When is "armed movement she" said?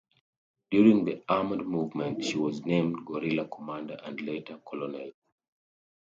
1.29-2.35